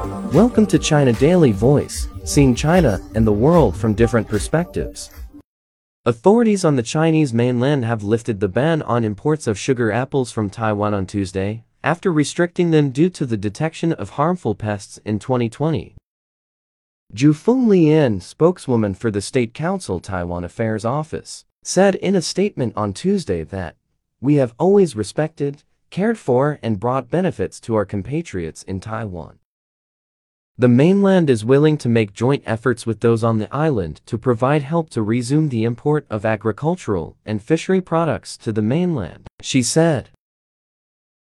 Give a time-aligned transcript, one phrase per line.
[0.00, 5.10] Welcome to China Daily Voice, seeing China and the world from different perspectives.
[6.06, 10.48] Authorities on the Chinese mainland have lifted the ban on imports of sugar apples from
[10.48, 15.96] Taiwan on Tuesday, after restricting them due to the detection of harmful pests in 2020.
[17.14, 22.94] Zhu Fenglian, spokeswoman for the State Council Taiwan Affairs Office, said in a statement on
[22.94, 23.76] Tuesday that,
[24.18, 29.39] We have always respected, cared for and brought benefits to our compatriots in Taiwan.
[30.60, 34.60] The mainland is willing to make joint efforts with those on the island to provide
[34.60, 40.10] help to resume the import of agricultural and fishery products to the mainland, she said.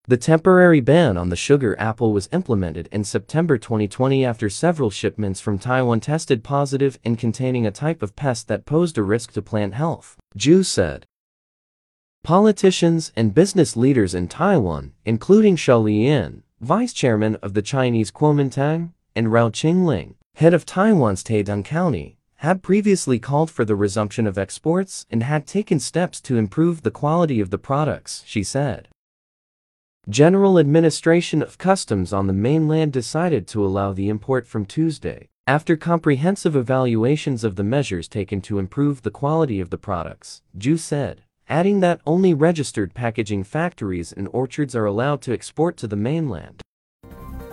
[0.09, 5.41] The temporary ban on the sugar apple was implemented in September 2020 after several shipments
[5.41, 9.41] from Taiwan tested positive in containing a type of pest that posed a risk to
[9.41, 11.07] plant health, Zhu said.
[12.25, 18.95] Politicians and business leaders in Taiwan, including Hsia Li-yan, vice chairman of the Chinese Kuomintang,
[19.19, 24.39] and Rao Qingling, head of Taiwan's Taidong County, had previously called for the resumption of
[24.39, 28.87] exports and had taken steps to improve the quality of the products, she said.
[30.09, 35.77] General Administration of Customs on the mainland decided to allow the import from Tuesday, after
[35.77, 41.23] comprehensive evaluations of the measures taken to improve the quality of the products, Zhu said,
[41.49, 46.63] adding that only registered packaging factories and orchards are allowed to export to the mainland.